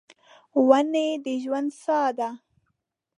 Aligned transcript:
ونې 0.67 1.07
د 1.23 1.25
ژوند 1.43 1.69
ساه 1.81 2.09
ده. 2.17 2.29